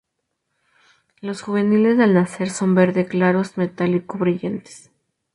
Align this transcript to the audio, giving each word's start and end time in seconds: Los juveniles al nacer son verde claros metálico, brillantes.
Los 1.19 1.43
juveniles 1.43 1.99
al 1.99 2.15
nacer 2.15 2.49
son 2.49 2.73
verde 2.73 3.05
claros 3.05 3.55
metálico, 3.59 4.17
brillantes. 4.17 4.89